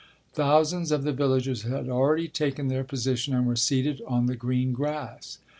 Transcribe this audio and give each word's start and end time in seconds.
Thousands 0.33 0.91
of 0.91 1.03
the 1.03 1.13
villagers 1.13 1.61
had 1.61 1.87
already 1.87 2.27
taken 2.27 2.69
their 2.69 2.83
position 2.83 3.35
and 3.35 3.45
were 3.45 3.55
seated 3.55 4.01
on 4.07 4.25
the 4.25 4.35
green 4.35 4.73
grass. 4.73 5.37